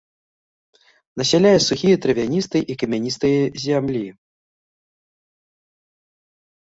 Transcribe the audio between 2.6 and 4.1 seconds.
і камяністыя зямлі.